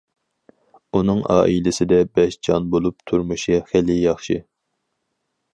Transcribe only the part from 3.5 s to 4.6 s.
خېلى ياخشى.